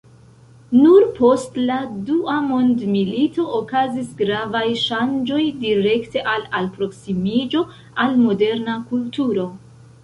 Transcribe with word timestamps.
Nur 0.75 1.03
post 1.17 1.59
la 1.71 1.75
dua 2.07 2.37
mondmilito 2.45 3.45
okazis 3.59 4.09
gravaj 4.23 4.65
ŝanĝoj 4.87 5.41
direkte 5.67 6.25
al 6.35 6.51
alproksimiĝo 6.63 7.65
al 8.07 8.19
moderna 8.27 8.83
kulturo. 8.93 9.49